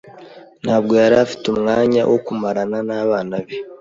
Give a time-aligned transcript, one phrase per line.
[0.63, 3.55] Ntabwo yari afite umwanya wo kumarana nabana be.